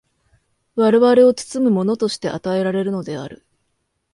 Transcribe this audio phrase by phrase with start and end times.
[0.75, 3.45] 我々を包むものとして与えられるのである。